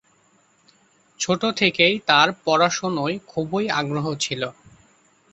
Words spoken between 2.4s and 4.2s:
পড়াশুনোয় খুবই আগ্রহ